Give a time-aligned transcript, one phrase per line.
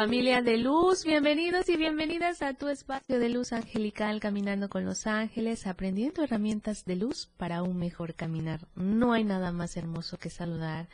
[0.00, 5.06] Familia de luz, bienvenidos y bienvenidas a tu espacio de luz angelical caminando con los
[5.06, 8.66] ángeles, aprendiendo herramientas de luz para un mejor caminar.
[8.74, 10.88] No hay nada más hermoso que saludar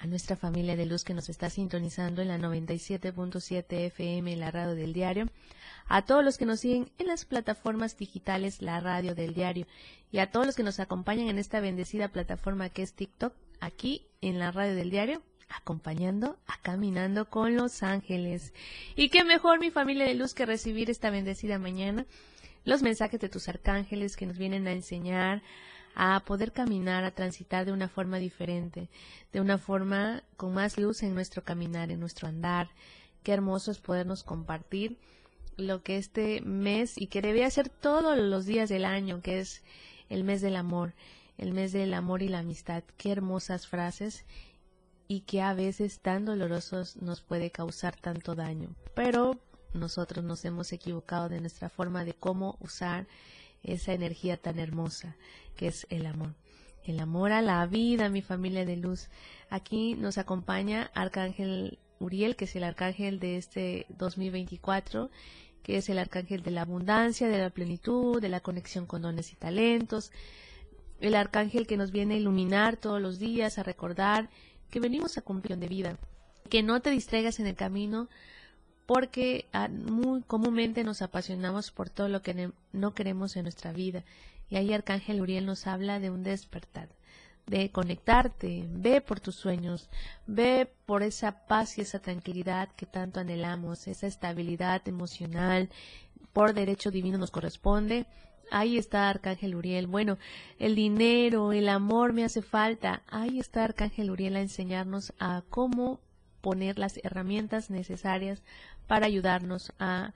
[0.00, 4.74] a nuestra familia de luz que nos está sintonizando en la 97.7 FM, la radio
[4.74, 5.30] del diario,
[5.86, 9.68] a todos los que nos siguen en las plataformas digitales, la radio del diario,
[10.10, 14.08] y a todos los que nos acompañan en esta bendecida plataforma que es TikTok, aquí
[14.22, 18.52] en la radio del diario, acompañando a Caminando con los Ángeles.
[18.96, 22.06] Y qué mejor mi familia de luz que recibir esta bendecida mañana
[22.64, 25.42] los mensajes de tus arcángeles que nos vienen a enseñar
[25.94, 28.88] a poder caminar, a transitar de una forma diferente,
[29.32, 32.68] de una forma con más luz en nuestro caminar, en nuestro andar.
[33.22, 34.98] Qué hermoso es podernos compartir
[35.56, 39.62] lo que este mes y que debe ser todos los días del año, que es
[40.08, 40.94] el mes del amor,
[41.38, 42.82] el mes del amor y la amistad.
[42.96, 44.24] Qué hermosas frases
[45.08, 48.74] y que a veces tan dolorosos nos puede causar tanto daño.
[48.94, 49.38] Pero
[49.74, 53.06] nosotros nos hemos equivocado de nuestra forma de cómo usar
[53.62, 55.16] esa energía tan hermosa
[55.56, 56.34] que es el amor.
[56.84, 59.08] El amor a la vida, mi familia de luz.
[59.48, 65.10] Aquí nos acompaña Arcángel Uriel, que es el arcángel de este 2024,
[65.62, 69.32] que es el arcángel de la abundancia, de la plenitud, de la conexión con dones
[69.32, 70.12] y talentos.
[71.00, 74.28] El arcángel que nos viene a iluminar todos los días, a recordar
[74.74, 75.96] que venimos a cumplir de vida,
[76.50, 78.08] que no te distraigas en el camino
[78.86, 84.02] porque ah, muy comúnmente nos apasionamos por todo lo que no queremos en nuestra vida.
[84.50, 86.88] Y ahí Arcángel Uriel nos habla de un despertar,
[87.46, 89.88] de conectarte, ve por tus sueños,
[90.26, 95.70] ve por esa paz y esa tranquilidad que tanto anhelamos, esa estabilidad emocional,
[96.32, 98.06] por derecho divino nos corresponde,
[98.50, 99.86] Ahí está Arcángel Uriel.
[99.86, 100.18] Bueno,
[100.58, 103.02] el dinero, el amor me hace falta.
[103.08, 106.00] Ahí está Arcángel Uriel a enseñarnos a cómo
[106.40, 108.42] poner las herramientas necesarias
[108.86, 110.12] para ayudarnos a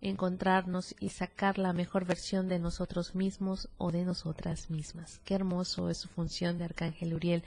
[0.00, 5.20] encontrarnos y sacar la mejor versión de nosotros mismos o de nosotras mismas.
[5.24, 7.44] Qué hermoso es su función de Arcángel Uriel.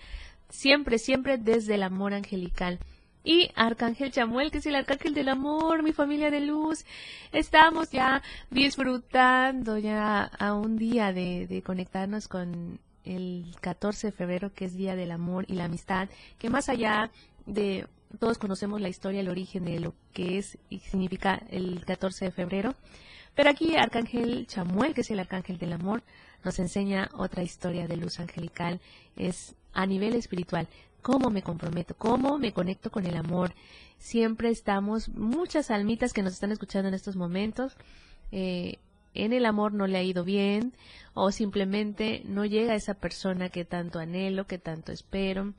[0.49, 2.79] Siempre, siempre desde el amor angelical
[3.23, 6.85] y Arcángel Chamuel, que es el Arcángel del Amor, mi familia de luz.
[7.31, 14.65] Estamos ya disfrutando ya a un día de, conectarnos con el 14 de febrero, que
[14.65, 17.11] es Día del Amor y la Amistad, que más allá
[17.45, 17.87] de
[18.19, 22.31] todos conocemos la historia, el origen de lo que es y significa el 14 de
[22.31, 22.75] febrero,
[23.35, 26.03] pero aquí Arcángel Chamuel, que es el Arcángel del Amor,
[26.43, 28.79] nos enseña otra historia de luz angelical,
[29.15, 30.67] es a nivel espiritual
[31.03, 33.53] cómo me comprometo, cómo me conecto con el amor.
[33.99, 37.75] Siempre estamos, muchas almitas que nos están escuchando en estos momentos,
[38.31, 38.79] eh,
[39.13, 40.73] en el amor no le ha ido bien
[41.13, 45.53] o simplemente no llega esa persona que tanto anhelo, que tanto espero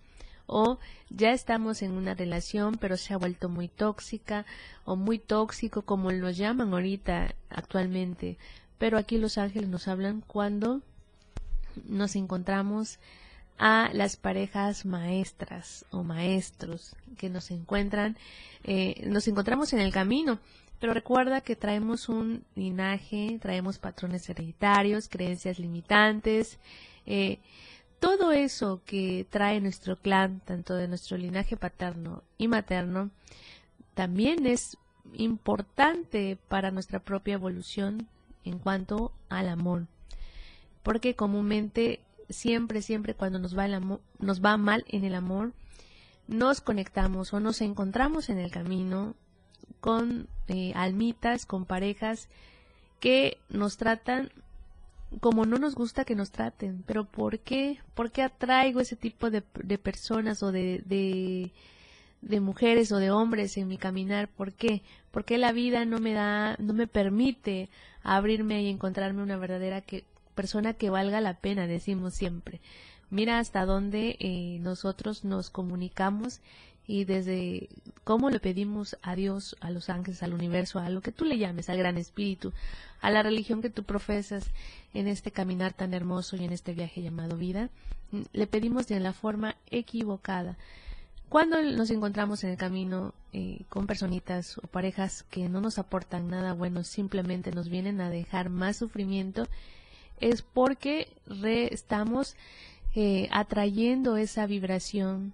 [0.47, 4.45] o ya estamos en una relación pero se ha vuelto muy tóxica
[4.85, 8.39] o muy tóxico como nos llaman ahorita actualmente.
[8.79, 10.81] Pero aquí los ángeles nos hablan cuando
[11.87, 12.99] nos encontramos
[13.59, 18.17] a las parejas maestras o maestros que nos encuentran,
[18.65, 20.39] eh, nos encontramos en el camino.
[20.81, 26.59] Pero recuerda que traemos un linaje, traemos patrones hereditarios, creencias limitantes,
[27.07, 27.39] eh,
[28.01, 33.11] todo eso que trae nuestro clan, tanto de nuestro linaje paterno y materno,
[33.95, 34.77] también es
[35.15, 38.09] importante para nuestra propia evolución
[38.45, 39.87] en cuanto al amor.
[40.83, 45.53] Porque comúnmente siempre, siempre cuando nos va, el amor, nos va mal en el amor,
[46.27, 49.15] nos conectamos o nos encontramos en el camino
[49.81, 52.29] con eh, almitas, con parejas
[53.01, 54.31] que nos tratan
[55.21, 56.83] como no nos gusta que nos traten.
[56.87, 57.79] Pero ¿por qué?
[57.95, 61.53] ¿Por qué atraigo ese tipo de, personas o de, de,
[62.23, 64.29] de, mujeres o de hombres en mi caminar?
[64.29, 64.83] ¿Por qué?
[65.11, 67.69] Porque la vida no me da, no me permite
[68.03, 70.05] abrirme y encontrarme una verdadera que,
[70.35, 72.61] persona que valga la pena, decimos siempre.
[73.11, 76.41] Mira hasta dónde eh, nosotros nos comunicamos
[76.87, 77.69] y desde
[78.03, 81.39] cómo le pedimos a Dios, a los ángeles, al universo, a lo que tú le
[81.39, 82.53] llames, al gran espíritu,
[83.01, 84.51] a la religión que tú profesas
[84.93, 87.71] en este caminar tan hermoso y en este viaje llamado vida,
[88.33, 90.57] le pedimos de la forma equivocada.
[91.29, 96.29] Cuando nos encontramos en el camino eh, con personitas o parejas que no nos aportan
[96.29, 99.49] nada bueno, simplemente nos vienen a dejar más sufrimiento,
[100.21, 101.09] es porque
[101.71, 102.37] estamos
[102.95, 105.33] eh, atrayendo esa vibración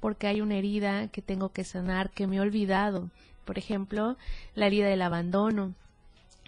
[0.00, 3.10] porque hay una herida que tengo que sanar, que me he olvidado.
[3.44, 4.16] Por ejemplo,
[4.54, 5.74] la herida del abandono,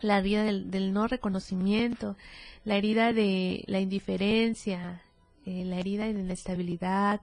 [0.00, 2.16] la herida del, no reconocimiento,
[2.64, 5.02] la herida de la indiferencia,
[5.46, 7.20] eh, la herida de la estabilidad,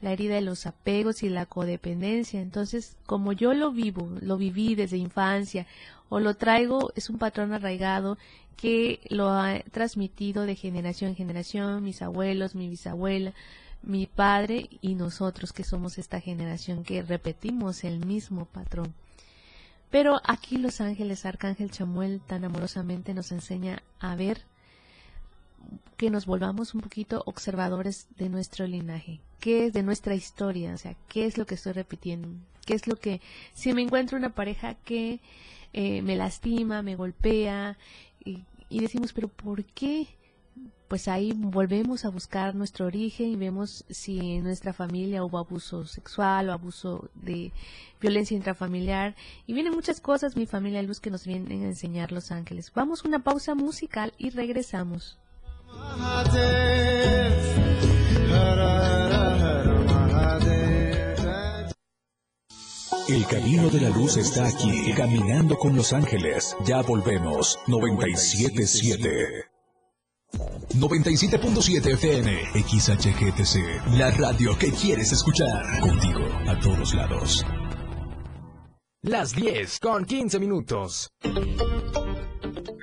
[0.00, 2.40] la herida de los apegos y la codependencia.
[2.40, 5.66] Entonces, como yo lo vivo, lo viví desde infancia
[6.08, 8.18] o lo traigo, es un patrón arraigado
[8.56, 13.32] que lo ha transmitido de generación en generación, mis abuelos, mi bisabuela,
[13.82, 18.94] mi padre y nosotros que somos esta generación que repetimos el mismo patrón.
[19.90, 24.42] Pero aquí los ángeles, Arcángel Chamuel tan amorosamente nos enseña a ver
[25.96, 30.78] que nos volvamos un poquito observadores de nuestro linaje, qué es de nuestra historia, o
[30.78, 32.28] sea, qué es lo que estoy repitiendo,
[32.64, 33.20] qué es lo que,
[33.54, 35.20] si me encuentro una pareja que
[35.72, 37.76] eh, me lastima, me golpea,
[38.24, 40.06] y, y decimos, pero ¿por qué?
[40.88, 45.84] pues ahí volvemos a buscar nuestro origen y vemos si en nuestra familia hubo abuso
[45.84, 47.52] sexual o abuso de
[48.00, 49.14] violencia intrafamiliar.
[49.46, 52.72] Y vienen muchas cosas, mi familia Luz, que nos vienen a enseñar los ángeles.
[52.74, 55.18] Vamos a una pausa musical y regresamos.
[63.08, 66.54] El camino de la luz está aquí, caminando con los ángeles.
[66.66, 67.58] Ya volvemos.
[67.66, 69.46] 977.
[70.74, 75.80] 97.7 FM, XHGTC, la radio que quieres escuchar.
[75.80, 77.46] Contigo, a todos lados.
[79.00, 81.10] Las 10 con 15 minutos.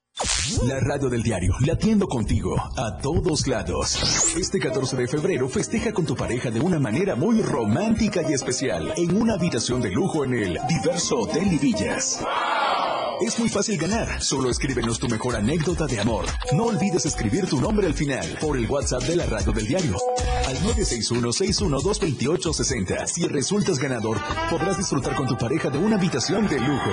[0.65, 4.35] La radio del diario, latiendo contigo a todos lados.
[4.35, 8.91] Este 14 de febrero festeja con tu pareja de una manera muy romántica y especial
[8.97, 12.23] en una habitación de lujo en el Diverso Hotel y Villas.
[13.25, 14.21] Es muy fácil ganar.
[14.21, 16.25] Solo escríbenos tu mejor anécdota de amor.
[16.53, 19.95] No olvides escribir tu nombre al final por el WhatsApp de la radio del diario.
[20.47, 23.05] Al 961-612-2860.
[23.05, 24.17] Si resultas ganador,
[24.49, 26.89] podrás disfrutar con tu pareja de una habitación de lujo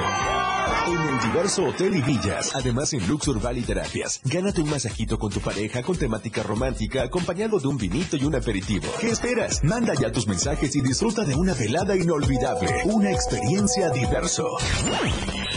[0.87, 2.51] en el diverso Hotel y Villas.
[2.55, 4.21] Además, en Luxur Valley Terapias.
[4.25, 8.35] Gánate un masajito con tu pareja con temática romántica acompañado de un vinito y un
[8.35, 8.87] aperitivo.
[9.01, 9.63] ¿Qué esperas?
[9.65, 12.69] Manda ya tus mensajes y disfruta de una velada inolvidable.
[12.85, 14.47] Una experiencia diverso.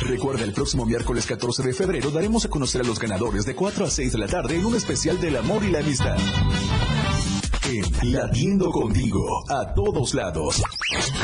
[0.02, 3.86] Recuerda, el próximo miércoles 14 de febrero daremos a conocer a los ganadores de 4
[3.86, 6.18] a 6 de la tarde en un especial del amor y la amistad
[7.72, 10.62] en Latiendo Contigo a todos lados.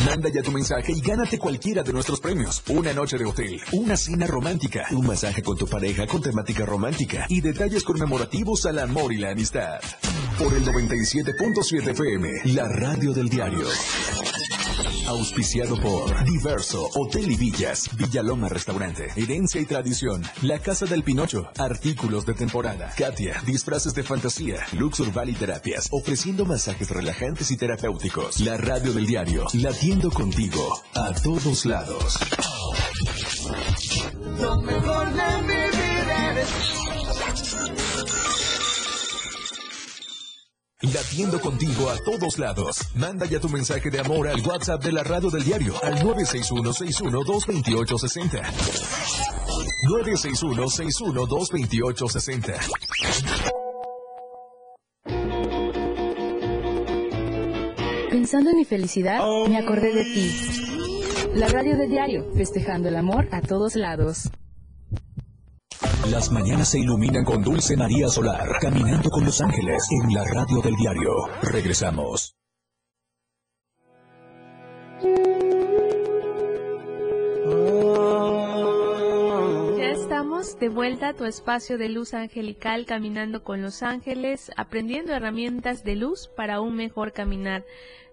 [0.06, 2.64] Manda ya tu mensaje y gánate cualquiera de nuestros premios.
[2.70, 7.26] Una noche de hotel, una cena romántica, un masaje con tu pareja con temática romántica
[7.30, 9.80] y detalles conmemorativos al amor y la amistad.
[10.38, 13.66] Por el 97.7 FM, la radio del diario.
[15.08, 21.50] Auspiciado por Diverso, Hotel y Villas, Villaloma Restaurante, Herencia y Tradición, La Casa del Pinocho,
[21.58, 28.42] Artículos de Temporada, Katia, Disfraces de Fantasía, Luxur Valley Terapias, ofreciendo masajes relajantes y terapéuticos.
[28.42, 32.20] La radio del diario, latiendo contigo, a todos lados.
[40.84, 42.78] Latiendo contigo a todos lados.
[42.94, 48.44] Manda ya tu mensaje de amor al WhatsApp de la radio del diario al 961-61-228-60.
[49.90, 52.60] 961-61-228-60.
[58.12, 60.32] Pensando en mi felicidad, me acordé de ti.
[61.34, 64.30] La radio del diario, festejando el amor a todos lados.
[66.12, 70.62] Las mañanas se iluminan con Dulce María Solar, caminando con los ángeles en la radio
[70.62, 71.12] del diario.
[71.42, 72.34] Regresamos.
[79.78, 85.12] Ya estamos de vuelta a tu espacio de luz angelical, caminando con los ángeles, aprendiendo
[85.14, 87.66] herramientas de luz para un mejor caminar.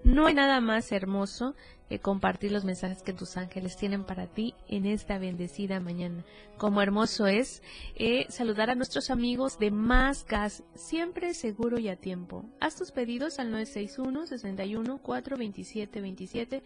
[0.02, 1.54] No hay nada más hermoso
[1.88, 6.24] que compartir los mensajes que tus ángeles tienen para ti en esta bendecida mañana.
[6.56, 7.62] Como hermoso es
[7.96, 12.44] eh, saludar a nuestros amigos de Más Gas, siempre seguro y a tiempo.
[12.60, 16.62] Haz tus pedidos al 961 61 427 27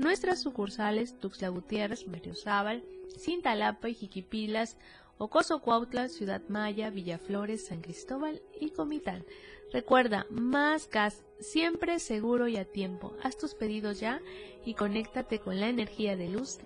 [0.00, 2.82] Nuestras sucursales Tuxtla Gutiérrez, Berriozábal,
[3.18, 4.78] Cintalapa y Jiquipilas,
[5.22, 9.26] Ocoso Cuautla, Ciudad Maya, Villaflores, San Cristóbal y Comitán.
[9.70, 13.14] Recuerda, más gas, siempre seguro y a tiempo.
[13.22, 14.22] Haz tus pedidos ya
[14.64, 16.60] y conéctate con la energía de luz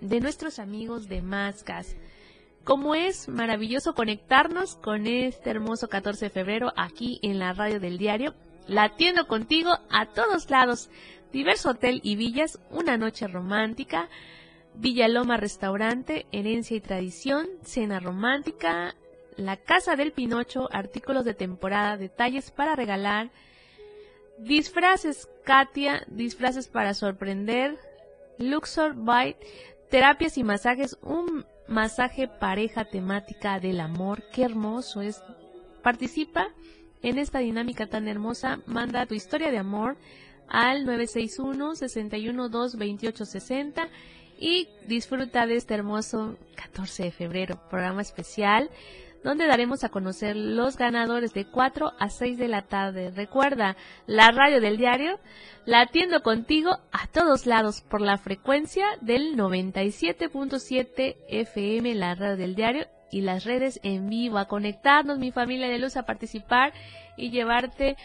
[0.00, 1.94] de nuestros amigos de Más Gas.
[2.64, 7.96] Como es maravilloso conectarnos con este hermoso 14 de febrero aquí en la radio del
[7.96, 8.34] diario,
[8.66, 10.90] latiendo contigo a todos lados.
[11.32, 14.08] Diverso hotel y villas, una noche romántica,
[14.74, 18.94] Villaloma Restaurante, Herencia y Tradición, Cena Romántica,
[19.36, 23.30] La Casa del Pinocho, artículos de temporada, detalles para regalar,
[24.38, 27.78] disfraces Katia, disfraces para sorprender,
[28.38, 29.46] Luxor Bite,
[29.90, 35.22] terapias y masajes, un masaje pareja temática del amor, qué hermoso es.
[35.82, 36.48] Participa
[37.02, 39.96] en esta dinámica tan hermosa, manda tu historia de amor
[40.48, 43.88] al 961 612 2860
[44.40, 48.70] y disfruta de este hermoso 14 de febrero, programa especial
[49.22, 53.10] donde daremos a conocer los ganadores de 4 a 6 de la tarde.
[53.10, 55.18] Recuerda, la radio del diario,
[55.66, 62.86] latiendo contigo a todos lados por la frecuencia del 97.7 FM, la radio del diario
[63.10, 66.72] y las redes en vivo, a conectarnos, mi familia de luz, a participar
[67.16, 67.96] y llevarte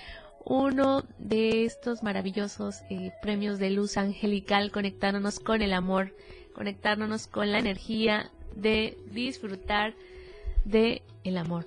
[0.46, 6.16] uno de estos maravillosos eh, premios de luz angelical, conectándonos con el amor,
[6.54, 9.96] conectándonos con la energía de disfrutar
[10.64, 11.66] de el amor.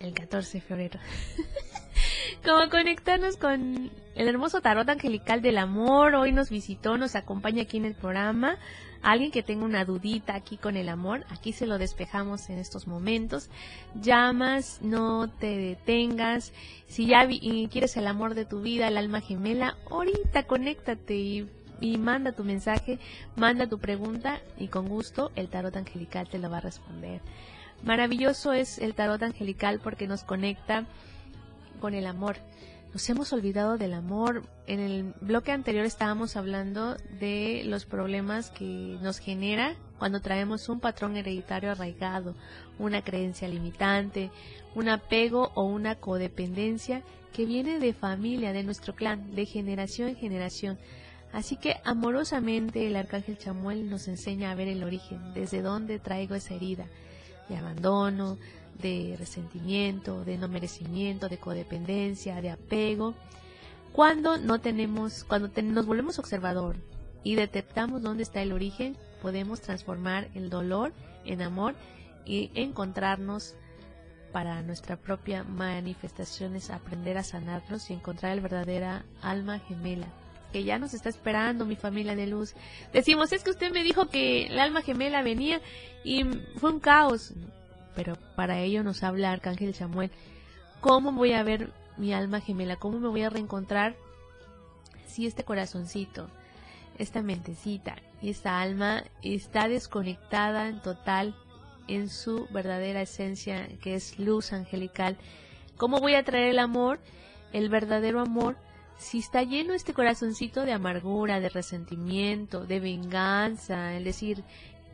[0.00, 1.00] El 14 de febrero.
[2.44, 6.16] Como conectarnos con el hermoso tarot angelical del amor.
[6.16, 8.58] Hoy nos visitó, nos acompaña aquí en el programa.
[9.02, 12.86] Alguien que tenga una dudita aquí con el amor, aquí se lo despejamos en estos
[12.86, 13.50] momentos.
[14.00, 16.52] Llamas, no te detengas.
[16.86, 17.26] Si ya
[17.68, 21.46] quieres el amor de tu vida, el alma gemela, ahorita conéctate
[21.80, 23.00] y manda tu mensaje,
[23.34, 27.20] manda tu pregunta y con gusto el tarot angelical te lo va a responder.
[27.82, 30.86] Maravilloso es el tarot angelical porque nos conecta
[31.80, 32.36] con el amor.
[32.92, 34.42] Nos hemos olvidado del amor.
[34.66, 40.78] En el bloque anterior estábamos hablando de los problemas que nos genera cuando traemos un
[40.78, 42.34] patrón hereditario arraigado,
[42.78, 44.30] una creencia limitante,
[44.74, 50.16] un apego o una codependencia que viene de familia, de nuestro clan, de generación en
[50.16, 50.78] generación.
[51.32, 56.34] Así que amorosamente el arcángel Chamuel nos enseña a ver el origen, desde dónde traigo
[56.34, 56.84] esa herida,
[57.48, 58.36] de abandono,
[58.80, 63.14] de resentimiento, de no merecimiento, de codependencia, de apego.
[63.92, 66.76] Cuando no tenemos, cuando nos volvemos observador
[67.24, 70.92] y detectamos dónde está el origen, podemos transformar el dolor
[71.24, 71.74] en amor
[72.24, 73.54] y encontrarnos
[74.32, 80.08] para nuestra propia manifestación es aprender a sanarnos y encontrar el verdadera alma gemela
[80.52, 82.54] que ya nos está esperando mi familia de luz.
[82.92, 85.60] Decimos, es que usted me dijo que el alma gemela venía
[86.04, 86.24] y
[86.56, 87.32] fue un caos
[87.94, 90.10] pero para ello nos habla Arcángel Samuel.
[90.80, 92.76] ¿Cómo voy a ver mi alma gemela?
[92.76, 93.96] ¿Cómo me voy a reencontrar
[95.06, 96.28] si este corazoncito,
[96.98, 101.34] esta mentecita y esta alma está desconectada en total
[101.88, 105.16] en su verdadera esencia que es luz angelical?
[105.76, 107.00] ¿Cómo voy a traer el amor,
[107.52, 108.56] el verdadero amor?
[109.02, 114.44] si está lleno este corazoncito de amargura, de resentimiento, de venganza, es decir,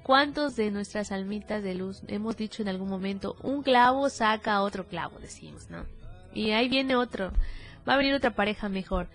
[0.03, 4.87] ¿Cuántos de nuestras almitas de luz hemos dicho en algún momento, un clavo saca otro
[4.87, 5.85] clavo, decimos, ¿no?
[6.33, 7.33] Y ahí viene otro,
[7.87, 9.09] va a venir otra pareja mejor.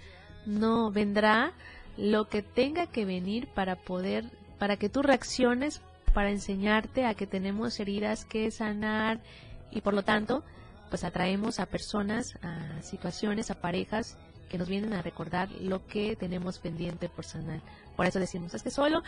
[0.45, 1.53] No, vendrá
[1.97, 4.25] lo que tenga que venir para poder,
[4.59, 5.81] para que tú reacciones
[6.13, 9.19] para enseñarte a que tenemos heridas que sanar
[9.71, 10.43] y por lo tanto,
[10.89, 14.17] pues atraemos a personas, a situaciones, a parejas
[14.49, 17.61] que nos vienen a recordar lo que tenemos pendiente por sanar.
[17.95, 19.01] Por eso decimos, es que solo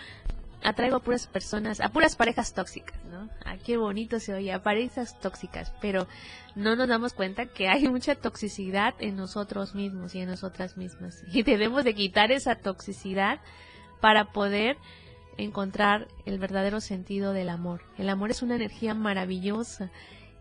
[0.63, 3.29] atraigo a puras personas, a puras parejas tóxicas, ¿no?
[3.45, 6.07] Ah, qué bonito se oye, a parejas tóxicas, pero
[6.55, 11.23] no nos damos cuenta que hay mucha toxicidad en nosotros mismos y en nosotras mismas.
[11.31, 13.39] Y debemos de quitar esa toxicidad
[14.01, 14.77] para poder
[15.37, 17.81] encontrar el verdadero sentido del amor.
[17.97, 19.91] El amor es una energía maravillosa.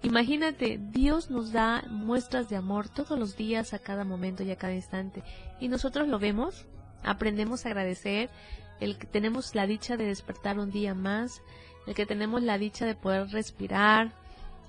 [0.03, 4.57] Imagínate, Dios nos da muestras de amor todos los días, a cada momento y a
[4.57, 5.23] cada instante.
[5.61, 6.67] Y nosotros lo vemos,
[7.03, 8.31] aprendemos a agradecer,
[8.81, 11.43] el que tenemos la dicha de despertar un día más,
[11.87, 14.13] el que tenemos la dicha de poder respirar,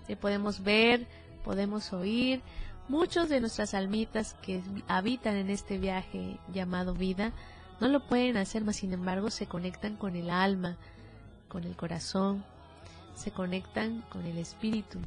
[0.08, 1.08] que podemos ver,
[1.44, 2.42] podemos oír.
[2.88, 7.32] Muchos de nuestras almitas que habitan en este viaje llamado vida,
[7.80, 10.78] no lo pueden hacer, mas sin embargo se conectan con el alma,
[11.48, 12.44] con el corazón,
[13.16, 15.00] se conectan con el espíritu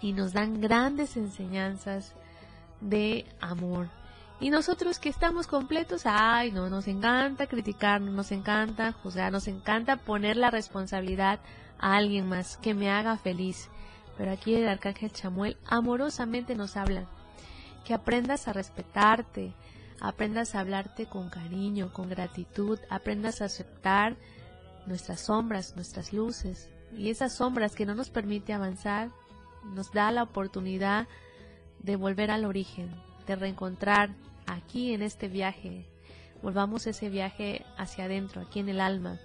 [0.00, 2.12] y nos dan grandes enseñanzas
[2.80, 3.88] de amor.
[4.40, 9.96] Y nosotros que estamos completos, ay, no, nos encanta criticar, nos encanta juzgar, nos encanta
[9.96, 11.40] poner la responsabilidad
[11.78, 13.68] a alguien más que me haga feliz.
[14.16, 17.06] Pero aquí el arcángel Chamuel amorosamente nos habla
[17.84, 19.54] que aprendas a respetarte,
[20.00, 24.16] aprendas a hablarte con cariño, con gratitud, aprendas a aceptar
[24.86, 29.10] nuestras sombras, nuestras luces y esas sombras que no nos permite avanzar,
[29.64, 31.08] nos da la oportunidad
[31.80, 32.90] de volver al origen,
[33.28, 34.10] de reencontrar
[34.46, 35.86] aquí en este viaje,
[36.42, 39.18] volvamos ese viaje hacia adentro, aquí en el alma,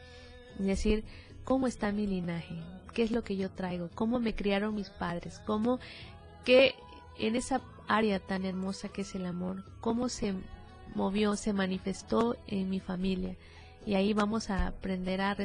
[0.60, 1.06] y decir,
[1.44, 2.56] ¿cómo está mi linaje?
[2.94, 3.90] ¿Qué es lo que yo traigo?
[3.96, 5.42] ¿Cómo me criaron mis padres?
[5.46, 5.80] ¿Cómo
[6.44, 6.76] que
[7.18, 10.34] en esa área tan hermosa que es el amor, cómo se
[10.94, 13.36] movió, se manifestó en mi familia?
[13.86, 15.36] Y ahí vamos a aprender a,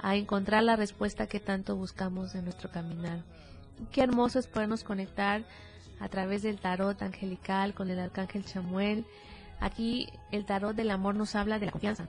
[0.00, 3.24] a encontrar la respuesta que tanto buscamos en nuestro caminar.
[3.90, 5.44] Qué hermoso es podernos conectar
[6.00, 9.04] a través del tarot angelical con el arcángel Chamuel.
[9.60, 12.06] Aquí el tarot del amor nos habla de la confianza.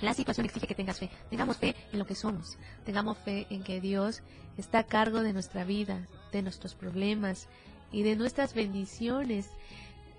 [0.00, 1.10] La situación exige que tengas fe.
[1.30, 2.58] Tengamos fe en lo que somos.
[2.84, 4.22] Tengamos fe en que Dios
[4.56, 7.48] está a cargo de nuestra vida, de nuestros problemas
[7.92, 9.50] y de nuestras bendiciones.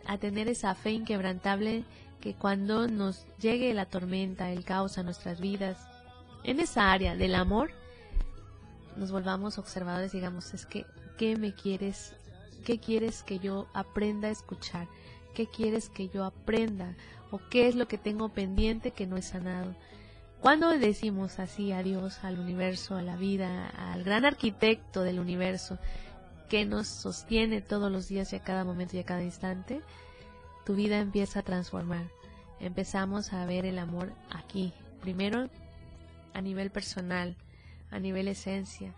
[0.07, 1.83] A tener esa fe inquebrantable
[2.21, 5.77] que cuando nos llegue la tormenta, el caos a nuestras vidas,
[6.45, 7.71] en esa área del amor,
[8.95, 10.85] nos volvamos observadores y digamos, es que,
[11.17, 12.15] ¿qué me quieres
[12.63, 14.87] ¿Qué quieres que yo aprenda a escuchar?
[15.33, 16.95] ¿Qué quieres que yo aprenda?
[17.31, 19.75] ¿O qué es lo que tengo pendiente que no he sanado?
[20.39, 25.79] Cuando decimos así a Dios, al universo, a la vida, al gran arquitecto del universo,
[26.49, 29.81] que nos sostiene todos los días y a cada momento y a cada instante,
[30.65, 32.09] tu vida empieza a transformar.
[32.59, 34.73] Empezamos a ver el amor aquí.
[35.01, 35.49] Primero
[36.33, 37.35] a nivel personal,
[37.91, 38.93] a nivel esencia,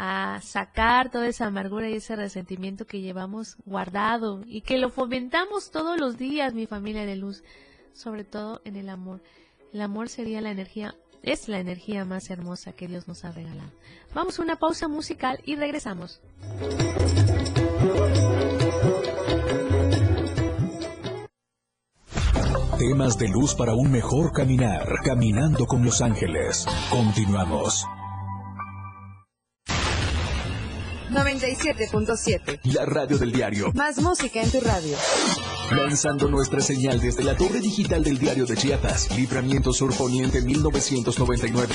[0.00, 5.72] a sacar toda esa amargura y ese resentimiento que llevamos guardado y que lo fomentamos
[5.72, 7.42] todos los días, mi familia de luz,
[7.94, 9.20] sobre todo en el amor.
[9.72, 13.72] El amor sería la energía, es la energía más hermosa que Dios nos ha regalado.
[14.14, 16.22] Vamos a una pausa musical y regresamos.
[22.78, 26.64] Temas de luz para un mejor caminar, caminando con los ángeles.
[26.88, 27.84] Continuamos.
[31.54, 32.60] 97.7.
[32.74, 33.72] La radio del diario.
[33.72, 34.94] Más música en tu radio.
[35.70, 41.74] Lanzando nuestra señal desde la torre digital del diario de Chiapas, Libramiento Sur Poniente 1999.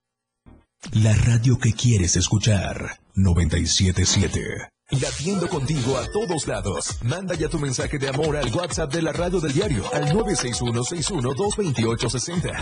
[0.89, 2.99] La radio que quieres escuchar.
[3.15, 4.67] 97.7.
[4.99, 6.97] Latiendo contigo a todos lados.
[7.03, 12.61] Manda ya tu mensaje de amor al WhatsApp de la radio del diario al 961-61-228-60.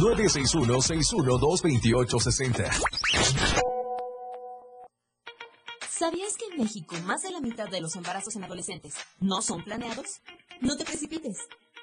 [0.00, 2.70] 961-61-228-60.
[5.88, 9.64] ¿Sabías que en México más de la mitad de los embarazos en adolescentes no son
[9.64, 10.20] planeados?
[10.60, 11.38] No te precipites.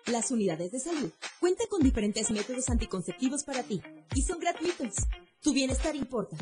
[0.07, 3.81] Las unidades de salud cuentan con diferentes métodos anticonceptivos para ti
[4.15, 4.95] y son gratuitos.
[5.41, 6.37] Tu bienestar importa.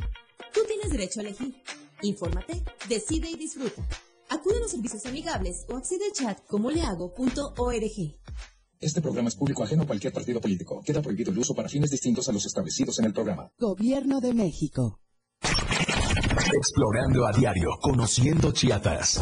[0.54, 1.56] Tú tienes derecho a elegir.
[2.02, 3.86] Infórmate, decide y disfruta.
[4.30, 8.18] Acude a los servicios amigables o accede al chat como lehago.org.
[8.80, 10.82] Este programa es público ajeno a cualquier partido político.
[10.86, 13.52] Queda prohibido el uso para fines distintos a los establecidos en el programa.
[13.58, 15.00] Gobierno de México.
[16.54, 19.20] Explorando a diario, conociendo Chiapas.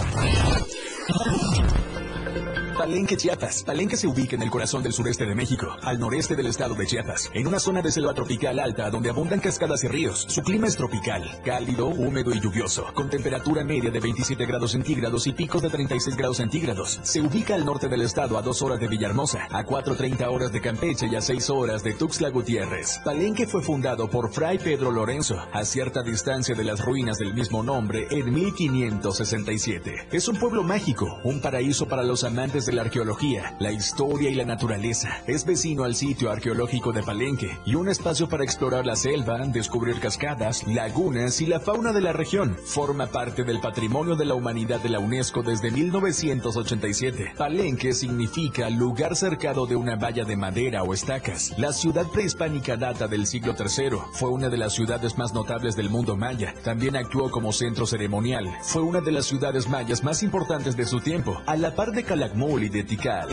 [2.77, 3.63] Palenque, Chiapas.
[3.63, 6.85] Palenque se ubica en el corazón del sureste de México, al noreste del estado de
[6.85, 10.25] Chiapas, en una zona de selva tropical alta donde abundan cascadas y ríos.
[10.27, 15.25] Su clima es tropical, cálido, húmedo y lluvioso, con temperatura media de 27 grados centígrados
[15.25, 16.99] y picos de 36 grados centígrados.
[17.03, 20.61] Se ubica al norte del estado a 2 horas de Villahermosa, a 4.30 horas de
[20.61, 22.99] Campeche y a 6 horas de Tuxtla Gutiérrez.
[23.05, 27.63] Palenque fue fundado por Fray Pedro Lorenzo, a cierta distancia de las ruinas del mismo
[27.63, 30.09] nombre en 1567.
[30.11, 34.36] Es un pueblo mágico, un paraíso para los amantes de la arqueología, la historia y
[34.36, 35.21] la naturaleza.
[35.28, 39.99] Es vecino al sitio arqueológico de Palenque y un espacio para explorar la selva, descubrir
[39.99, 42.58] cascadas, lagunas y la fauna de la región.
[42.65, 47.34] Forma parte del patrimonio de la humanidad de la UNESCO desde 1987.
[47.38, 51.54] Palenque significa lugar cercado de una valla de madera o estacas.
[51.58, 53.97] La ciudad prehispánica data del siglo III.
[54.13, 56.54] Fue una de las ciudades más notables del mundo maya.
[56.63, 58.49] También actuó como centro ceremonial.
[58.63, 62.04] Fue una de las ciudades mayas más importantes de su tiempo, a la par de
[62.04, 63.29] Calakmul y de Tikal.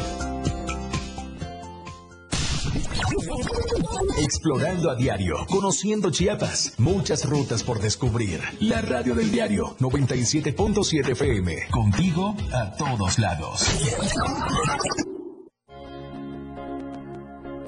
[4.18, 8.40] Explorando a diario, conociendo Chiapas, muchas rutas por descubrir.
[8.60, 13.66] La radio del diario 97.7 FM, contigo a todos lados.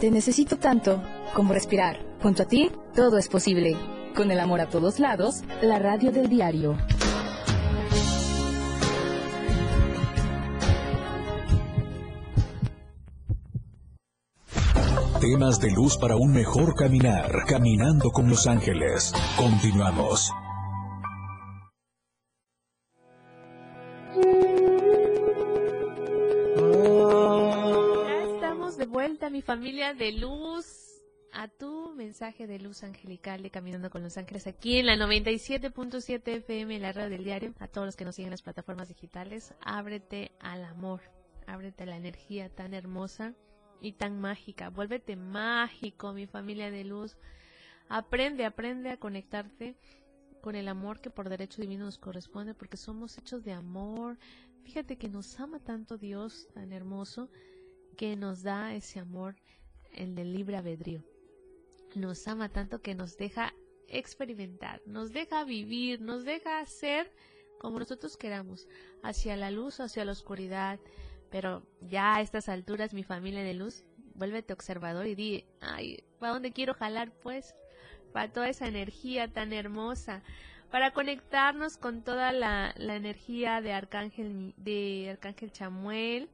[0.01, 1.03] Te necesito tanto
[1.35, 1.99] como respirar.
[2.23, 3.77] Junto a ti, todo es posible.
[4.15, 6.77] Con el amor a todos lados, la radio del diario.
[15.25, 19.11] Temas de luz para un mejor caminar, caminando con los ángeles.
[19.39, 20.31] Continuamos.
[28.07, 30.67] Ya estamos de vuelta, mi familia de luz,
[31.33, 36.21] a tu mensaje de luz angelical de Caminando con los Ángeles aquí en la 97.7
[36.37, 37.55] FM, la radio del diario.
[37.61, 41.01] A todos los que nos siguen en las plataformas digitales, ábrete al amor,
[41.47, 43.35] ábrete a la energía tan hermosa
[43.81, 44.71] y tan mágica.
[44.71, 47.17] Vuélvete mágico, mi familia de luz.
[47.89, 49.77] Aprende, aprende a conectarte
[50.41, 54.19] con el amor que por derecho divino nos corresponde, porque somos hechos de amor.
[54.63, 57.31] Fíjate que nos ama tanto Dios, tan hermoso,
[57.97, 59.37] que nos da ese amor,
[59.93, 61.03] el del libre albedrío.
[61.95, 63.55] Nos ama tanto que nos deja
[63.89, 67.13] experimentar, nos deja vivir, nos deja hacer
[67.65, 68.69] como nosotros queramos,
[69.03, 70.79] hacia la luz, hacia la oscuridad,
[71.35, 73.83] pero ya a estas alturas, mi familia de luz,
[74.15, 77.57] vuélvete observador y di, ay, ¿para dónde quiero jalar pues?
[78.13, 80.23] Para toda esa energía tan hermosa,
[80.71, 86.29] para conectarnos con toda la, la energía de Arcángel, de Arcángel Chamuel.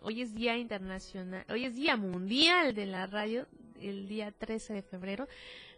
[0.00, 3.46] Hoy es Día Internacional, hoy es Día Mundial de la Radio,
[3.82, 5.28] el día 13 de febrero.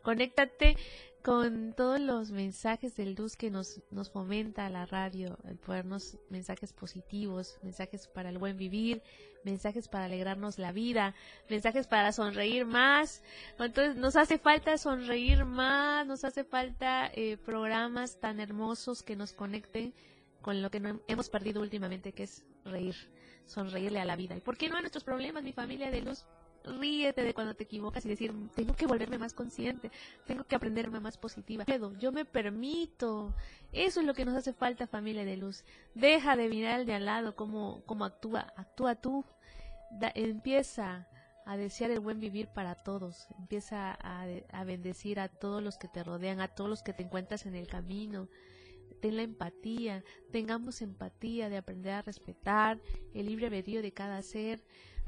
[0.03, 0.77] Conéctate
[1.25, 6.75] con todos los mensajes de luz que nos, nos fomenta la radio, el podernos mensajes
[6.75, 9.03] positivos, mensajes para el buen vivir,
[9.43, 11.15] mensajes para alegrarnos la vida,
[11.49, 13.23] mensajes para sonreír más.
[13.59, 19.33] Entonces nos hace falta sonreír más, nos hace falta eh, programas tan hermosos que nos
[19.33, 19.95] conecten
[20.43, 22.97] con lo que no hemos perdido últimamente, que es reír,
[23.47, 24.37] sonreírle a la vida.
[24.37, 26.27] ¿Y por qué no a nuestros problemas, mi familia de luz?
[26.65, 29.91] Ríete de cuando te equivocas y decir, tengo que volverme más consciente,
[30.27, 31.65] tengo que aprenderme más positiva.
[31.99, 33.35] Yo me permito.
[33.73, 35.65] Eso es lo que nos hace falta, familia de luz.
[35.95, 38.53] Deja de mirar al de al lado cómo, cómo actúa.
[38.57, 39.25] Actúa tú.
[40.15, 41.07] empieza
[41.47, 43.29] a desear el buen vivir para todos.
[43.39, 47.03] Empieza a, a bendecir a todos los que te rodean, a todos los que te
[47.03, 48.29] encuentras en el camino
[49.01, 52.81] ten la empatía, tengamos empatía de aprender a respetar
[53.13, 54.65] el libre albedrío de cada ser,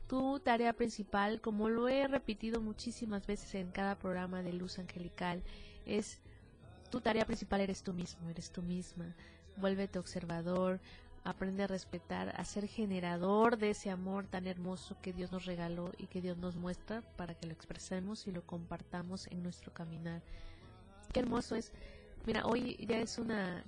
[0.08, 5.42] tu tarea principal, como lo he repetido muchísimas veces en cada programa de Luz Angelical,
[5.84, 6.20] es
[6.90, 9.14] tu tarea principal eres tú mismo, eres tú misma.
[9.56, 10.80] Vuélvete observador,
[11.24, 15.92] aprende a respetar, a ser generador de ese amor tan hermoso que Dios nos regaló
[15.98, 20.22] y que Dios nos muestra para que lo expresemos y lo compartamos en nuestro caminar.
[21.12, 21.72] Qué hermoso es.
[22.26, 23.64] Mira, hoy ya es una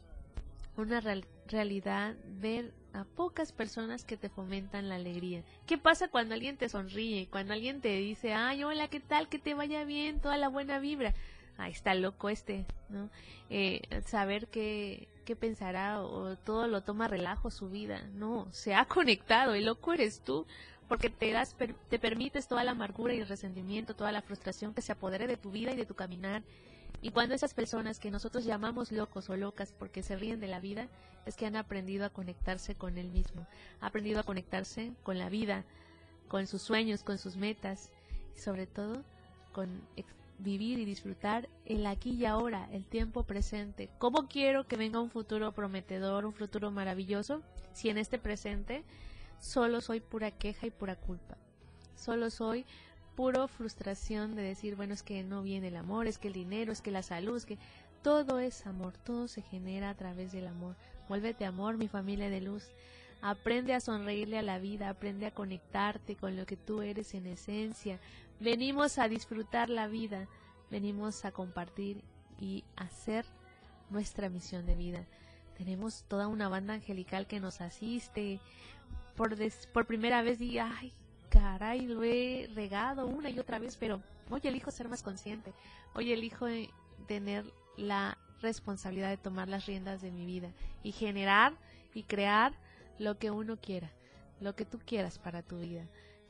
[0.78, 1.00] una
[1.48, 5.44] realidad ver a pocas personas que te fomentan la alegría.
[5.66, 7.28] ¿Qué pasa cuando alguien te sonríe?
[7.30, 9.28] Cuando alguien te dice, ay, hola, ¿qué tal?
[9.28, 11.14] Que te vaya bien, toda la buena vibra.
[11.56, 13.08] Ahí está loco este, ¿no?
[13.50, 18.02] Eh, saber qué, qué pensará o todo lo toma relajo su vida.
[18.14, 20.46] No, se ha conectado, el loco eres tú,
[20.88, 21.56] porque te das,
[21.88, 25.36] te permites toda la amargura y el resentimiento, toda la frustración que se apodere de
[25.36, 26.42] tu vida y de tu caminar
[27.00, 30.60] y cuando esas personas que nosotros llamamos locos o locas porque se ríen de la
[30.60, 30.88] vida,
[31.26, 33.46] es que han aprendido a conectarse con él mismo,
[33.80, 35.64] ha aprendido a conectarse con la vida,
[36.28, 37.90] con sus sueños, con sus metas
[38.36, 39.02] y sobre todo
[39.52, 39.82] con
[40.38, 43.90] vivir y disfrutar el aquí y ahora, el tiempo presente.
[43.98, 48.84] ¿Cómo quiero que venga un futuro prometedor, un futuro maravilloso, si en este presente
[49.40, 51.36] solo soy pura queja y pura culpa?
[51.96, 52.64] Solo soy
[53.18, 56.70] puro frustración de decir, bueno, es que no viene el amor, es que el dinero,
[56.70, 57.58] es que la salud, es que
[58.00, 60.76] todo es amor, todo se genera a través del amor.
[61.08, 62.70] Vuélvete amor, mi familia de luz.
[63.20, 67.26] Aprende a sonreírle a la vida, aprende a conectarte con lo que tú eres en
[67.26, 67.98] esencia.
[68.38, 70.28] Venimos a disfrutar la vida,
[70.70, 72.04] venimos a compartir
[72.38, 73.26] y hacer
[73.90, 75.04] nuestra misión de vida.
[75.56, 78.38] Tenemos toda una banda angelical que nos asiste.
[79.16, 79.34] Por,
[79.72, 80.94] por primera vez y ay,
[81.28, 85.52] caray, lo he regado una y otra vez, pero hoy elijo ser más consciente.
[85.94, 86.46] Hoy elijo
[87.06, 87.44] tener
[87.76, 90.50] la responsabilidad de tomar las riendas de mi vida
[90.82, 91.54] y generar
[91.94, 92.52] y crear
[92.98, 93.90] lo que uno quiera,
[94.40, 95.84] lo que tú quieras para tu vida.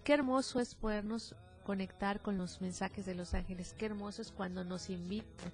[0.04, 1.34] Qué hermoso es podernos
[1.64, 3.74] conectar con los mensajes de los ángeles.
[3.76, 5.52] Qué hermoso es cuando nos invitan.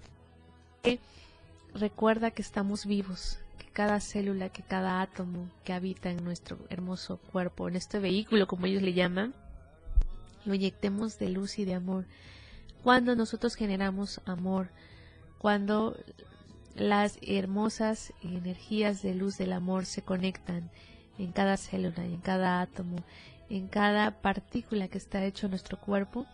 [1.73, 3.39] recuerda que estamos vivos,
[3.75, 8.67] cada célula, que cada átomo que habita en nuestro hermoso cuerpo, en este vehículo como
[8.67, 9.35] ellos le llaman,
[10.45, 12.05] lo inyectemos de luz y de amor.
[12.83, 14.69] Cuando nosotros generamos amor,
[15.39, 15.97] cuando
[16.73, 20.71] las hermosas energías de luz del amor se conectan
[21.17, 23.03] en cada célula, en cada átomo,
[23.49, 26.25] en cada partícula que está hecho nuestro cuerpo,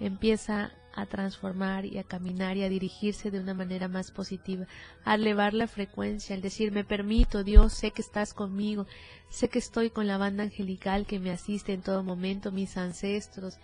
[0.00, 4.66] empieza a transformar y a caminar y a dirigirse de una manera más positiva,
[5.04, 8.86] a elevar la frecuencia, al decir me permito, Dios, sé que estás conmigo,
[9.28, 13.58] sé que estoy con la banda angelical que me asiste en todo momento, mis ancestros,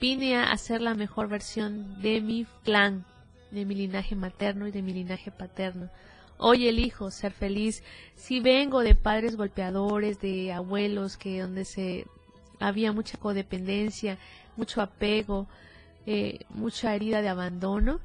[0.00, 3.04] vine a ser la mejor versión de mi clan,
[3.50, 5.90] de mi linaje materno y de mi linaje paterno.
[6.38, 7.82] Hoy elijo ser feliz.
[8.14, 12.06] Si vengo de padres golpeadores, de abuelos que donde se
[12.58, 14.16] había mucha codependencia,
[14.56, 15.48] mucho apego,
[16.12, 18.00] eh, mucha herida de abandono,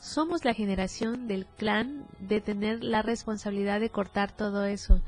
[0.00, 5.02] somos la generación del clan de tener la responsabilidad de cortar todo eso.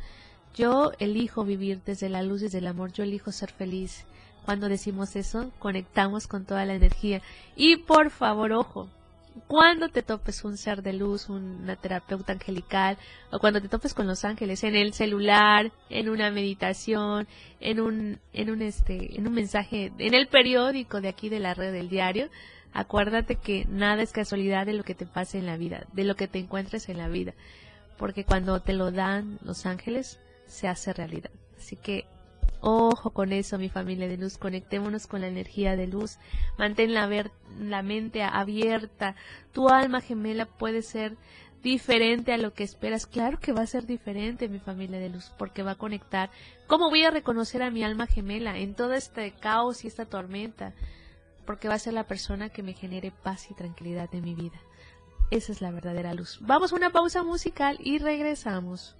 [0.54, 4.04] Yo elijo vivir desde la luz, desde el amor, yo elijo ser feliz.
[4.44, 7.22] Cuando decimos eso, conectamos con toda la energía.
[7.56, 8.86] Y por favor, ojo,
[9.46, 12.98] cuando te topes un ser de luz, una terapeuta angelical,
[13.30, 17.26] o cuando te topes con los ángeles, en el celular, en una meditación,
[17.60, 21.54] en un, en un este, en un mensaje, en el periódico de aquí de la
[21.54, 22.28] red del diario,
[22.72, 26.16] acuérdate que nada es casualidad de lo que te pase en la vida, de lo
[26.16, 27.34] que te encuentres en la vida,
[27.98, 31.30] porque cuando te lo dan los ángeles, se hace realidad.
[31.56, 32.06] Así que
[32.64, 36.18] Ojo con eso, mi familia de luz, conectémonos con la energía de luz,
[36.56, 39.16] mantén la, mente abierta,
[39.52, 41.16] tu alma gemela puede ser
[41.64, 43.06] diferente a lo que esperas.
[43.06, 46.30] Claro que va a ser diferente, mi familia de luz, porque va a conectar.
[46.68, 50.72] ¿Cómo voy a reconocer a mi alma gemela en todo este caos y esta tormenta?
[51.44, 54.60] Porque va a ser la persona que me genere paz y tranquilidad en mi vida.
[55.32, 56.38] Esa es la verdadera luz.
[56.42, 58.94] Vamos a una pausa musical y regresamos.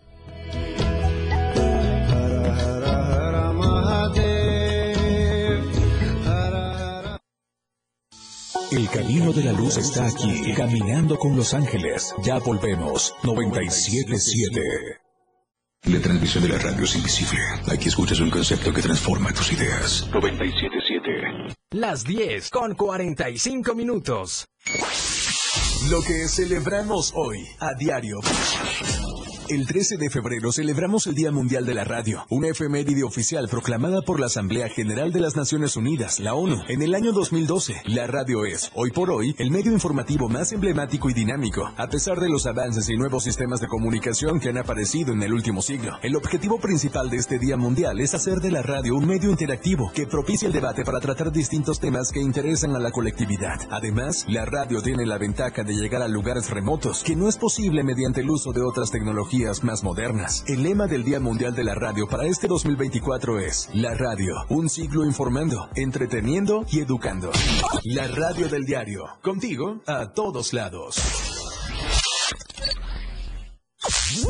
[8.73, 12.15] El camino de la luz está aquí, caminando con los ángeles.
[12.23, 13.15] Ya volvemos.
[13.23, 14.61] 977.
[15.85, 17.39] La transmisión de la radio es invisible.
[17.71, 20.09] Aquí escuchas un concepto que transforma tus ideas.
[20.11, 21.55] 977.
[21.73, 24.47] Las 10 con 45 minutos.
[25.91, 28.21] Lo que celebramos hoy, a diario.
[29.53, 34.01] El 13 de febrero celebramos el Día Mundial de la Radio, una efeméride oficial proclamada
[34.01, 37.83] por la Asamblea General de las Naciones Unidas, la ONU, en el año 2012.
[37.85, 42.19] La radio es, hoy por hoy, el medio informativo más emblemático y dinámico, a pesar
[42.19, 45.99] de los avances y nuevos sistemas de comunicación que han aparecido en el último siglo.
[46.03, 49.93] El objetivo principal de este Día Mundial es hacer de la radio un medio interactivo
[49.95, 53.61] que propicia el debate para tratar distintos temas que interesan a la colectividad.
[53.71, 57.85] Además, la radio tiene la ventaja de llegar a lugares remotos, que no es posible
[57.85, 60.45] mediante el uso de otras tecnologías más modernas.
[60.47, 64.69] El lema del Día Mundial de la Radio para este 2024 es La radio, un
[64.69, 67.33] siglo informando, entreteniendo y educando.
[67.85, 70.97] La radio del diario, contigo a todos lados.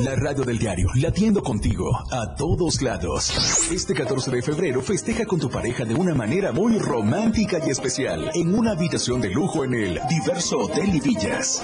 [0.01, 3.70] La radio del diario, latiendo contigo a todos lados.
[3.70, 8.31] Este 14 de febrero festeja con tu pareja de una manera muy romántica y especial
[8.33, 11.62] en una habitación de lujo en el Diverso Hotel y Villas.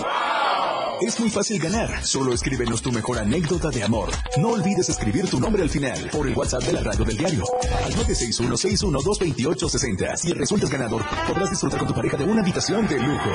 [1.00, 2.04] Es muy fácil ganar.
[2.04, 4.10] Solo escríbenos tu mejor anécdota de amor.
[4.36, 7.44] No olvides escribir tu nombre al final por el WhatsApp de la radio del diario.
[7.84, 10.16] Al 961-612-2860.
[10.16, 13.30] Si resultas ganador, podrás disfrutar con tu pareja de una habitación de lujo.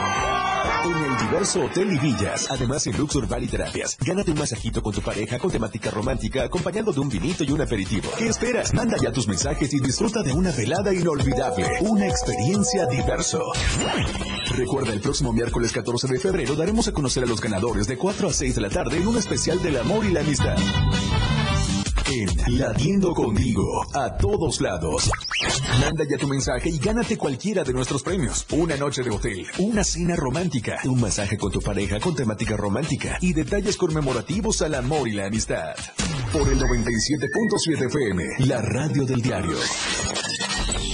[0.84, 4.94] En el diverso Hotel y Villas, además en Luxor Valley Terapias, gánate un masajito con
[4.94, 8.10] tu pareja con temática romántica acompañado de un vinito y un aperitivo.
[8.18, 8.74] ¿Qué esperas?
[8.74, 11.66] Manda ya tus mensajes y disfruta de una velada inolvidable.
[11.82, 13.40] Una experiencia diverso.
[14.56, 18.28] Recuerda, el próximo miércoles 14 de febrero daremos a conocer a los ganadores de 4
[18.28, 20.56] a 6 de la tarde en un especial del amor y la amistad.
[22.06, 25.10] En Latiendo Contigo, a todos lados.
[25.80, 28.46] Manda ya tu mensaje y gánate cualquiera de nuestros premios.
[28.52, 33.18] Una noche de hotel, una cena romántica, un masaje con tu pareja con temática romántica
[33.22, 35.74] y detalles conmemorativos al amor y la amistad.
[36.32, 39.58] Por el 97.7 FM, la radio del diario.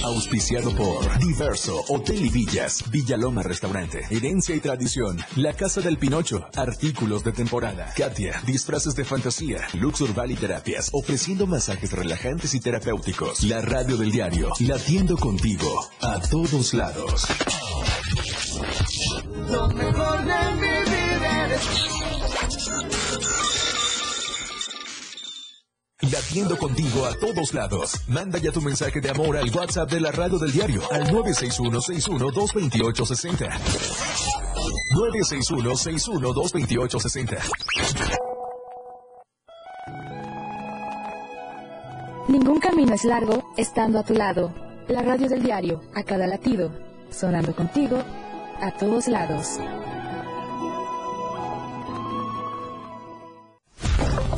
[0.04, 6.48] Auspiciado por Diverso, Hotel y Villas, Villaloma Restaurante, Herencia y Tradición, La Casa del Pinocho,
[6.56, 13.42] Artículos de Temporada, Katia, Disfraces de Fantasía, Luxur Valley Terapias, ofreciendo masajes relajantes y terapéuticos.
[13.44, 17.26] La radio del diario, latiendo contigo, a todos lados.
[26.02, 28.00] Latiendo contigo a todos lados.
[28.08, 33.50] Manda ya tu mensaje de amor al WhatsApp de la radio del diario al 961-61-228-60.
[34.94, 37.38] 961-61-228-60.
[42.28, 44.54] Ningún camino es largo estando a tu lado.
[44.88, 46.72] La radio del diario, a cada latido,
[47.10, 48.02] sonando contigo,
[48.62, 49.58] a todos lados.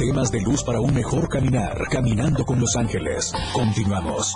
[0.05, 1.81] Temas de luz para un mejor caminar.
[1.89, 3.33] Caminando con los ángeles.
[3.53, 4.35] Continuamos.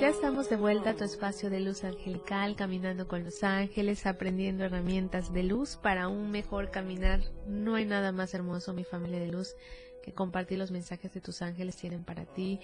[0.00, 4.62] Ya estamos de vuelta a tu espacio de luz angelical, caminando con los ángeles, aprendiendo
[4.62, 7.18] herramientas de luz para un mejor caminar.
[7.48, 9.56] No hay nada más hermoso, mi familia de luz,
[10.04, 12.60] que compartir los mensajes de tus ángeles tienen para ti.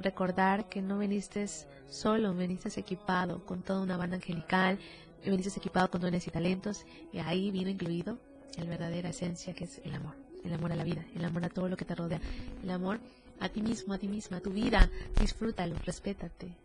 [0.00, 1.46] Recordar que no viniste
[1.88, 4.78] solo, viniste equipado con toda una banda angelical,
[5.24, 8.18] viniste equipado con dones y talentos, y ahí vino incluido
[8.56, 10.14] la verdadera esencia que es el amor.
[10.42, 12.20] El amor a la vida, el amor a todo lo que te rodea,
[12.62, 12.98] el amor
[13.40, 14.90] a ti mismo, a ti misma, a tu vida.
[15.20, 16.56] Disfrútalo, respétate,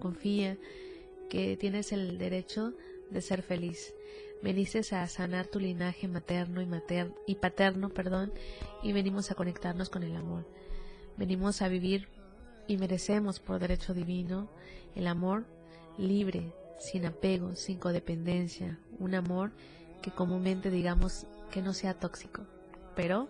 [0.00, 0.56] confía
[1.28, 2.72] que tienes el derecho
[3.10, 3.92] de ser feliz.
[4.42, 8.32] Veniste a sanar tu linaje materno y, materno y paterno, perdón,
[8.82, 10.46] y venimos a conectarnos con el amor.
[11.18, 12.08] Venimos a vivir
[12.68, 14.48] y merecemos por derecho divino
[14.94, 15.46] el amor
[15.96, 19.50] libre, sin apego, sin codependencia, un amor
[20.02, 22.42] que comúnmente digamos que no sea tóxico.
[22.94, 23.28] Pero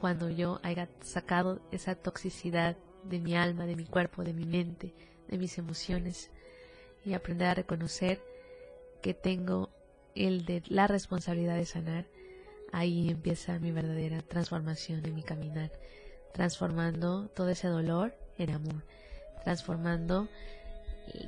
[0.00, 4.94] cuando yo haya sacado esa toxicidad de mi alma, de mi cuerpo, de mi mente,
[5.28, 6.30] de mis emociones
[7.04, 8.22] y aprender a reconocer
[9.02, 9.70] que tengo
[10.14, 12.06] el de la responsabilidad de sanar,
[12.72, 15.72] ahí empieza mi verdadera transformación en mi caminar,
[16.32, 18.82] transformando todo ese dolor en amor,
[19.44, 20.28] transformando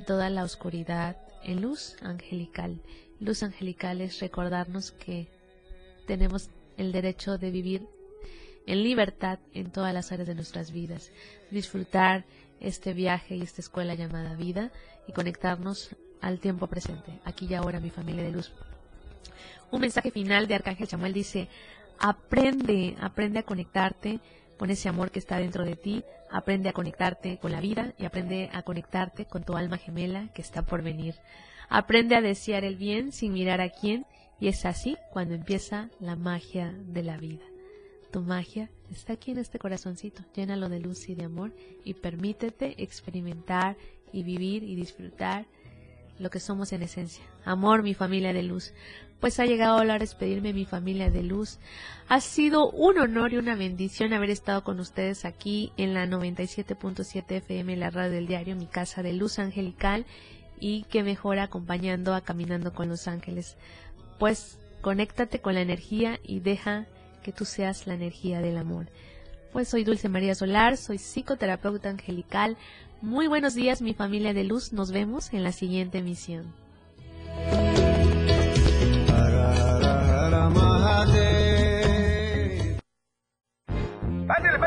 [0.05, 2.79] toda la oscuridad en luz angelical.
[3.19, 5.27] Luz angelical es recordarnos que
[6.07, 7.87] tenemos el derecho de vivir
[8.65, 11.11] en libertad en todas las áreas de nuestras vidas,
[11.51, 12.25] disfrutar
[12.59, 14.71] este viaje y esta escuela llamada vida
[15.07, 18.51] y conectarnos al tiempo presente, aquí y ahora mi familia de luz.
[19.71, 21.47] Un mensaje final de Arcángel Samuel dice,
[21.99, 24.19] aprende, aprende a conectarte
[24.59, 28.03] con ese amor que está dentro de ti, aprende a conectarte con la vida y
[28.03, 31.15] aprende a conectarte con tu alma gemela que está por venir.
[31.69, 34.05] Aprende a desear el bien sin mirar a quién
[34.37, 37.45] y es así cuando empieza la magia de la vida.
[38.11, 41.53] Tu magia está aquí en este corazoncito, llénalo de luz y de amor
[41.85, 43.77] y permítete experimentar
[44.11, 45.45] y vivir y disfrutar
[46.19, 47.23] lo que somos en esencia.
[47.45, 48.73] Amor, mi familia de luz.
[49.19, 51.59] Pues ha llegado la hora de despedirme, mi familia de luz.
[52.07, 57.25] Ha sido un honor y una bendición haber estado con ustedes aquí en la 97.7
[57.37, 60.05] FM, la radio del diario, mi casa de luz angelical
[60.59, 63.57] y que mejora acompañando a Caminando con los Ángeles.
[64.19, 66.85] Pues conéctate con la energía y deja
[67.23, 68.87] que tú seas la energía del amor.
[69.51, 72.55] Pues soy Dulce María Solar, soy psicoterapeuta angelical.
[73.01, 76.53] Muy buenos días mi familia de luz, nos vemos en la siguiente emisión.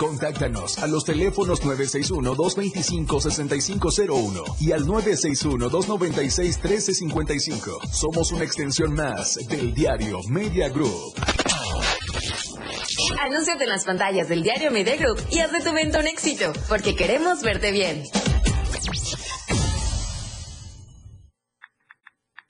[0.00, 7.86] Contáctanos a los teléfonos 961-225-6501 y al 961-296-1355.
[7.92, 11.12] Somos una extensión más del diario Media Group.
[13.20, 16.50] Anúnciate en las pantallas del diario Media Group y haz de tu evento un éxito,
[16.70, 18.04] porque queremos verte bien.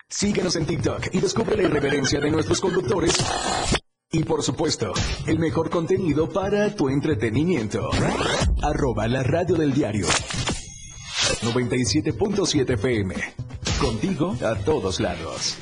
[0.09, 3.19] Síguenos en TikTok y descubre la irreverencia de nuestros conductores.
[4.13, 4.93] Y por supuesto,
[5.29, 7.91] el mejor contenido para tu entretenimiento.
[8.61, 10.09] Arroba la radio del diario.
[11.43, 13.15] 97.7 FM.
[13.81, 15.57] Contigo a todos lados.